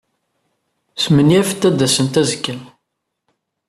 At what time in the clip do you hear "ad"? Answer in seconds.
1.69-1.75